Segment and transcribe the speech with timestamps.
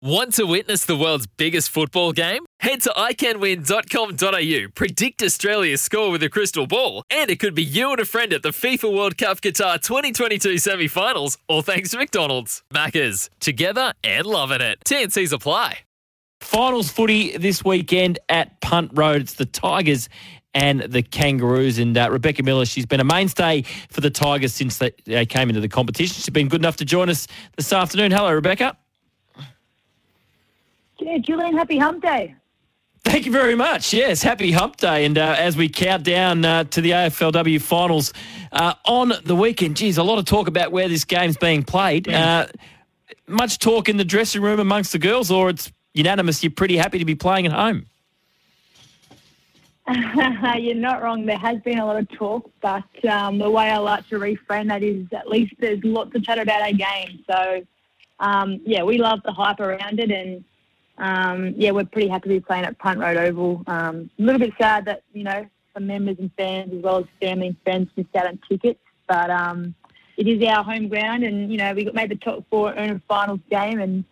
[0.00, 2.44] Want to witness the world's biggest football game?
[2.60, 7.90] Head to iCanWin.com.au, predict Australia's score with a crystal ball, and it could be you
[7.90, 11.98] and a friend at the FIFA World Cup Qatar 2022 semi finals, all thanks to
[11.98, 12.62] McDonald's.
[12.72, 14.78] Maccas, together and loving it.
[14.86, 15.78] TNC's apply.
[16.42, 19.22] Finals footy this weekend at Punt Road.
[19.22, 20.08] It's the Tigers
[20.54, 21.80] and the Kangaroos.
[21.80, 25.48] And uh, Rebecca Miller, she's been a mainstay for the Tigers since they, they came
[25.48, 26.14] into the competition.
[26.14, 28.12] She's been good enough to join us this afternoon.
[28.12, 28.76] Hello, Rebecca.
[31.00, 32.34] Yeah, Julian, happy hump day.
[33.04, 33.92] Thank you very much.
[33.92, 35.04] Yes, happy hump day.
[35.04, 38.12] And uh, as we count down uh, to the AFLW finals
[38.52, 42.08] uh, on the weekend, geez, a lot of talk about where this game's being played.
[42.08, 42.46] Uh,
[43.26, 46.98] much talk in the dressing room amongst the girls, or it's unanimous you're pretty happy
[46.98, 47.86] to be playing at home?
[50.58, 51.24] You're not wrong.
[51.24, 54.68] There has been a lot of talk, but um, the way I like to reframe
[54.68, 57.24] that is at least there's lots of chat about our game.
[57.26, 57.64] So,
[58.20, 60.44] um, yeah, we love the hype around it, and
[60.98, 63.62] um, yeah, we're pretty happy to be playing at Punt Road Oval.
[63.66, 67.04] Um, a little bit sad that you know some members and fans, as well as
[67.20, 69.74] family and friends, missed out on tickets, but um,
[70.16, 72.90] it is our home ground, and you know we got made the top four in
[72.90, 74.04] a finals game, and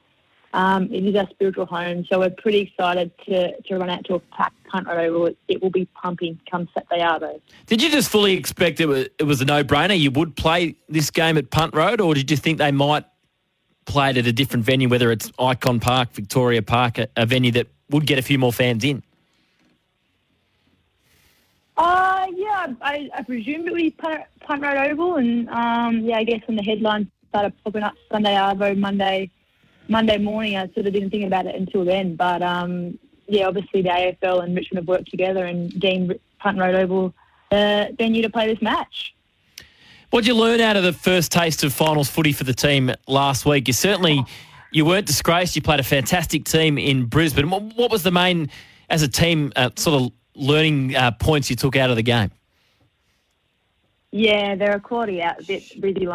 [0.53, 2.06] um, it is our spiritual home.
[2.11, 5.27] So we're pretty excited to, to run out to a packed Punt Road Oval.
[5.27, 7.41] It, it will be pumping come Saturday Arvo.
[7.67, 9.98] Did you just fully expect it was, it was a no-brainer?
[9.98, 13.05] You would play this game at Punt Road, or did you think they might
[13.87, 17.53] play it at a different venue, whether it's Ikon Park, Victoria Park, a, a venue
[17.53, 19.03] that would get a few more fans in?
[21.77, 26.16] Uh, yeah, I, I presumed it would be Punt, Punt Road Oval, and um, yeah,
[26.16, 29.31] I guess when the headlines started popping up Sunday Arvo, Monday,
[29.88, 32.16] Monday morning, I sort of didn't think about it until then.
[32.16, 36.75] But um, yeah, obviously the AFL and Richmond have worked together and deemed Punt Road
[36.75, 37.15] Oval
[37.50, 39.15] the venue to play this match.
[40.11, 42.93] What did you learn out of the first taste of finals footy for the team
[43.09, 43.67] last week?
[43.67, 44.25] You certainly
[44.71, 45.56] you weren't disgraced.
[45.56, 47.50] You played a fantastic team in Brisbane.
[47.50, 48.50] What, what was the main,
[48.89, 52.31] as a team, uh, sort of learning uh, points you took out of the game?
[54.12, 56.06] Yeah, they're a quality outfit, Brizzy.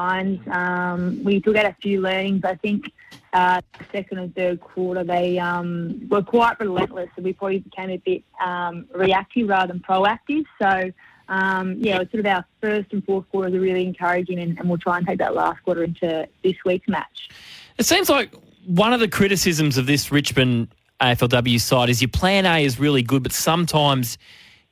[0.48, 2.44] Um, we took out a few learnings.
[2.46, 2.92] I think
[3.34, 7.98] uh, second and third quarter they um, were quite relentless, so we probably became a
[7.98, 10.46] bit um, reactive rather than proactive.
[10.62, 10.92] So
[11.32, 14.68] um, yeah, it's sort of our first and fourth quarters are really encouraging, and, and
[14.68, 17.30] we'll try and take that last quarter into this week's match.
[17.78, 18.34] It seems like
[18.66, 20.68] one of the criticisms of this Richmond
[21.00, 24.18] AFLW side is your plan A is really good, but sometimes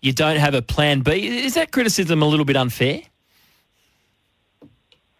[0.01, 1.45] you don't have a plan B.
[1.45, 3.03] Is that criticism a little bit unfair?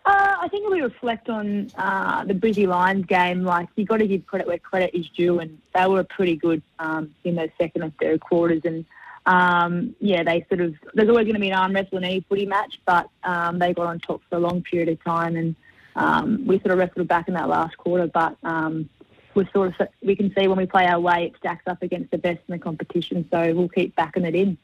[0.06, 3.98] Uh, I think if we reflect on uh, the Brizzy Lions game, like you've got
[3.98, 7.50] to give credit where credit is due, and they were pretty good um, in those
[7.58, 8.62] second and third quarters.
[8.66, 8.86] And
[9.26, 12.26] um, yeah, they sort of there's always going to be an arm wrestle in any
[12.28, 15.56] footy match, but um, they got on top for a long period of time, and
[15.96, 18.08] um, we sort of wrestled back in that last quarter.
[18.08, 18.90] But um,
[19.36, 22.12] we sort of we can see when we play our way, it stacks up against
[22.12, 23.28] the best in the competition.
[23.32, 24.58] So we'll keep backing it in.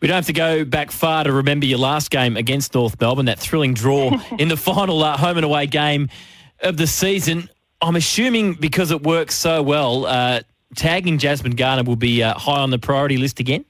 [0.00, 3.26] We don't have to go back far to remember your last game against North Melbourne,
[3.26, 6.08] that thrilling draw in the final uh, home and away game
[6.62, 7.50] of the season.
[7.82, 10.40] I'm assuming because it works so well, uh,
[10.76, 13.64] tagging Jasmine Garner will be uh, high on the priority list again.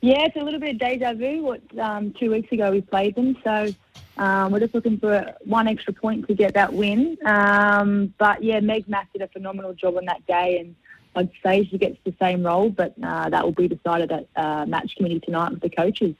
[0.00, 1.42] Yeah, it's a little bit of deja vu.
[1.42, 3.68] What um, two weeks ago we played them, so
[4.16, 7.18] um, we're just looking for one extra point to get that win.
[7.26, 10.74] Um, but yeah, Meg Mack did a phenomenal job on that day, and
[11.16, 14.64] I'd say she gets the same role, but uh, that will be decided at uh,
[14.66, 16.14] match committee tonight with the coaches.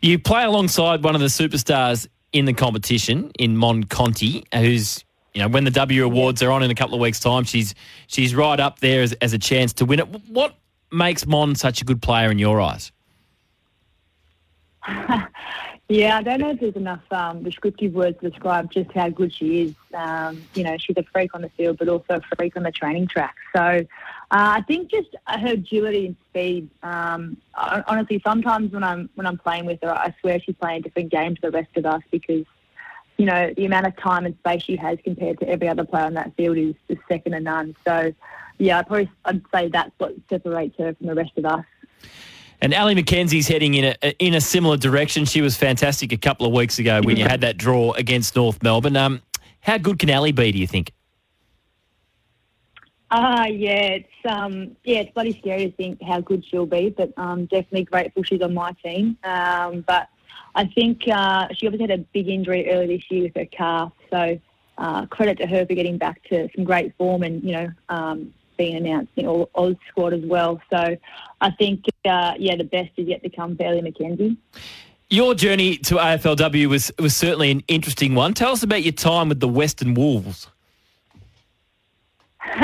[0.00, 5.42] You play alongside one of the superstars in the competition, in Mon Conti, who's you
[5.42, 7.74] know when the W Awards are on in a couple of weeks' time, she's
[8.06, 10.08] she's right up there as, as a chance to win it.
[10.28, 10.54] What
[10.90, 12.90] makes Mon such a good player in your eyes?
[15.88, 19.34] yeah, I don't know if there's enough um, descriptive words to describe just how good
[19.34, 19.74] she is.
[19.94, 22.70] Um, you know, she's a freak on the field, but also a freak on the
[22.70, 23.34] training track.
[23.54, 23.84] So uh,
[24.30, 26.70] I think just her agility and speed.
[26.82, 30.82] Um, honestly, sometimes when I'm when I'm playing with her, I swear she's playing a
[30.82, 32.44] different game to the rest of us because
[33.16, 36.04] you know the amount of time and space she has compared to every other player
[36.04, 37.74] on that field is, is second to none.
[37.84, 38.12] So
[38.58, 41.64] yeah, I'd probably I'd say that's what separates her from the rest of us.
[42.60, 45.24] And Ellie McKenzie's heading in a in a similar direction.
[45.24, 48.62] She was fantastic a couple of weeks ago when you had that draw against North
[48.62, 48.96] Melbourne.
[48.96, 49.22] Um,
[49.60, 50.50] how good can Ellie be?
[50.50, 50.92] Do you think?
[53.10, 57.12] Ah, yeah, it's um, yeah, it's bloody scary to think how good she'll be, but
[57.16, 59.16] um, definitely grateful she's on my team.
[59.24, 60.08] Um, but
[60.54, 63.92] I think uh, she obviously had a big injury earlier this year with her calf,
[64.10, 64.38] so
[64.76, 68.34] uh, credit to her for getting back to some great form and you know um,
[68.58, 70.60] being announced in all Oz squad as well.
[70.68, 70.96] So
[71.40, 74.36] I think uh, yeah, the best is yet to come for Ellie McKenzie.
[75.10, 78.34] Your journey to AFLW was was certainly an interesting one.
[78.34, 80.48] Tell us about your time with the Western Wolves.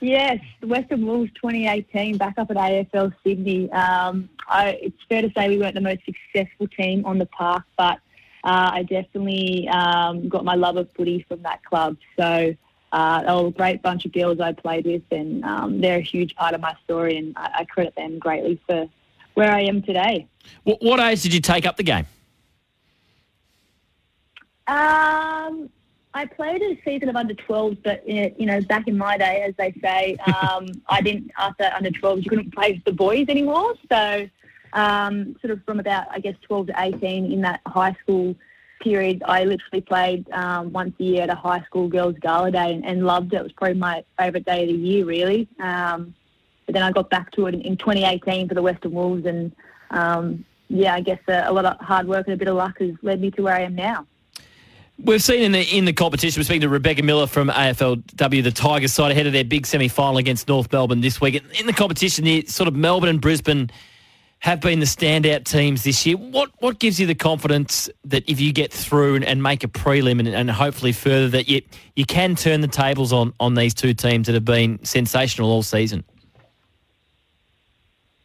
[0.00, 3.70] yes, the Western Wolves 2018 back up at AFL Sydney.
[3.72, 7.64] Um, I, it's fair to say we weren't the most successful team on the park,
[7.76, 7.98] but
[8.44, 11.96] uh, I definitely um, got my love of footy from that club.
[12.18, 12.54] So
[12.92, 16.02] uh, they were a great bunch of girls I played with, and um, they're a
[16.02, 18.88] huge part of my story, and I, I, credit them greatly for
[19.34, 20.26] where I am today.
[20.64, 22.06] What, what age did you take up the game?
[24.66, 25.70] Um,
[26.14, 29.42] I played a season of under 12s, but uh, you know, back in my day,
[29.42, 32.24] as they say, um, I didn't after under 12s.
[32.24, 34.28] You couldn't play with the boys anymore, so
[34.72, 38.34] um, sort of from about I guess 12 to 18 in that high school
[38.80, 42.74] period, I literally played um, once a year at a high school girls gala day
[42.74, 43.36] and, and loved it.
[43.36, 45.48] It was probably my favourite day of the year, really.
[45.60, 46.14] Um,
[46.66, 49.52] but then I got back to it in, in 2018 for the Western Wolves, and
[49.90, 52.78] um, yeah, I guess a, a lot of hard work and a bit of luck
[52.78, 54.06] has led me to where I am now.
[55.02, 58.50] We've seen in the in the competition, we're speaking to Rebecca Miller from AFLW, the
[58.50, 61.42] Tigers side, ahead of their big semi final against North Melbourne this week.
[61.58, 63.70] In the competition, the sort of Melbourne and Brisbane
[64.40, 66.16] have been the standout teams this year.
[66.16, 69.68] What what gives you the confidence that if you get through and, and make a
[69.68, 71.62] prelim and, and, hopefully further, that you
[71.94, 75.62] you can turn the tables on on these two teams that have been sensational all
[75.62, 76.04] season?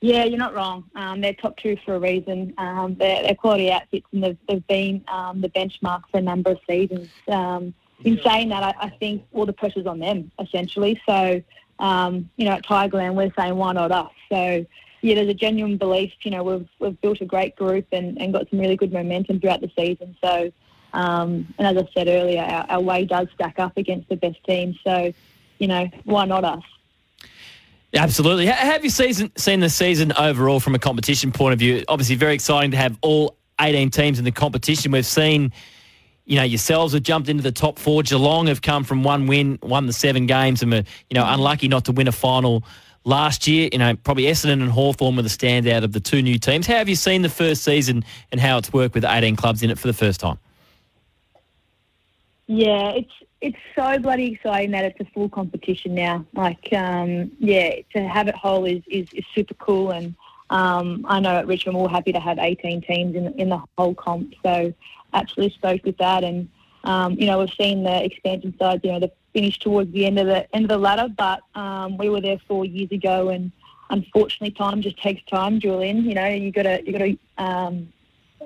[0.01, 0.83] Yeah, you're not wrong.
[0.95, 2.53] Um, they're top two for a reason.
[2.57, 6.51] Um, they're, they're, quality outfits and they've, they've been um, the benchmark for a number
[6.51, 7.09] of seasons.
[7.27, 7.73] Um,
[8.03, 11.01] in saying that, I, I, think all the pressure's on them, essentially.
[11.07, 11.41] So,
[11.79, 14.11] um, you know, at Tigerland, we're saying, why not us?
[14.29, 14.65] So,
[15.01, 18.33] yeah, there's a genuine belief, you know, we've, we've built a great group and, and
[18.33, 20.15] got some really good momentum throughout the season.
[20.23, 20.51] So,
[20.93, 24.43] um, and as I said earlier, our, our way does stack up against the best
[24.45, 24.77] teams.
[24.83, 25.13] So,
[25.59, 26.63] you know, why not us?
[27.93, 28.47] Absolutely.
[28.47, 31.83] Have you season, seen the season overall from a competition point of view?
[31.87, 34.91] Obviously, very exciting to have all 18 teams in the competition.
[34.91, 35.53] We've seen,
[36.25, 38.03] you know, yourselves have jumped into the top four.
[38.03, 41.69] Geelong have come from one win, won the seven games, and were, you know, unlucky
[41.69, 42.63] not to win a final
[43.05, 43.69] last year.
[43.71, 46.67] You know, probably Essendon and Hawthorn were the standout of the two new teams.
[46.67, 49.69] How have you seen the first season and how it's worked with 18 clubs in
[49.69, 50.37] it for the first time?
[52.47, 53.11] Yeah, it's
[53.41, 56.25] it's so bloody exciting that it's a full competition now.
[56.33, 59.91] Like, um, yeah, to have it whole is, is, is super cool.
[59.91, 60.15] And
[60.49, 63.93] um, I know at Richmond we're happy to have 18 teams in, in the whole
[63.93, 64.33] comp.
[64.41, 64.73] So
[65.13, 66.23] absolutely stoked with that.
[66.23, 66.49] And,
[66.85, 70.17] um, you know, we've seen the expansion sides, you know, the finish towards the end
[70.17, 73.51] of the end of the ladder, but um, we were there four years ago and
[73.89, 76.05] unfortunately time just takes time, Julian.
[76.05, 77.91] You know, you gotta you gotta um,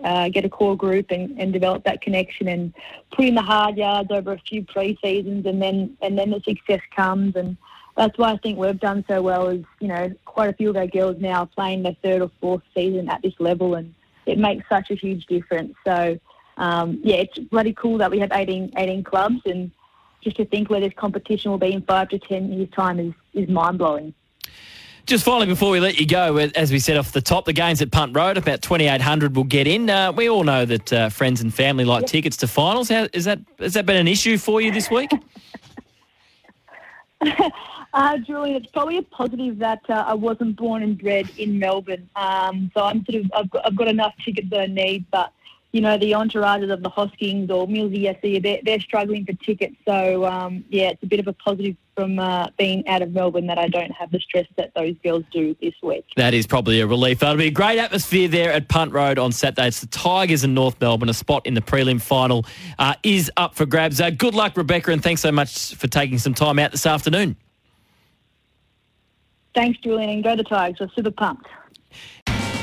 [0.04, 2.74] uh, get a core group and, and develop that connection and
[3.12, 6.82] put in the hard yards over a few pre-seasons and then and then the success
[6.96, 7.56] comes and
[7.96, 10.78] that's why I think we've done so well is, you know, quite a few of
[10.78, 13.94] our girls now playing their third or fourth season at this level and
[14.26, 15.76] it makes such a huge difference.
[15.86, 16.18] So,
[16.58, 19.70] um, yeah, it's bloody cool that we have 18, 18 clubs and
[20.24, 23.14] just to think where this competition will be in five to 10 years' time is,
[23.34, 24.14] is mind-blowing.
[25.06, 27.82] Just finally, before we let you go, as we said off the top, the games
[27.82, 29.90] at Punt Road, about 2,800 will get in.
[29.90, 32.10] Uh, we all know that uh, friends and family like yep.
[32.12, 32.90] tickets to finals.
[32.90, 35.10] How, is that, has that been an issue for you this week?
[37.94, 42.10] uh, Julian, it's probably a positive that uh, I wasn't born and bred in Melbourne.
[42.16, 45.34] Um, so I'm sort of, I've got, I've got enough tickets that I need, but
[45.72, 49.76] you know, the entourages of the Hoskings or Millsy SE, they're, they're struggling for tickets.
[49.88, 53.46] So, um, yeah, it's a bit of a positive from uh, being out of Melbourne
[53.48, 56.06] that I don't have the stress that those girls do this week.
[56.16, 57.20] That is probably a relief.
[57.20, 59.68] That'll be a great atmosphere there at Punt Road on Saturday.
[59.68, 61.10] It's the Tigers in North Melbourne.
[61.10, 62.46] A spot in the prelim final
[62.80, 64.02] uh, is up for grabs.
[64.02, 67.36] Uh, good luck, Rebecca, and thanks so much for taking some time out this afternoon.
[69.54, 70.80] Thanks, Julian, and go the Tigers.
[70.80, 71.48] We're super pumped.